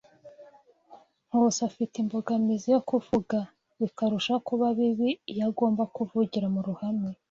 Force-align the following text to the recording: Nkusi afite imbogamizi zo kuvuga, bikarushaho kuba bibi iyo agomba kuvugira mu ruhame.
Nkusi 1.27 1.59
afite 1.69 1.93
imbogamizi 2.03 2.67
zo 2.75 2.81
kuvuga, 2.89 3.37
bikarushaho 3.79 4.39
kuba 4.47 4.65
bibi 4.77 5.09
iyo 5.31 5.43
agomba 5.49 5.83
kuvugira 5.95 6.47
mu 6.53 6.61
ruhame. 6.67 7.09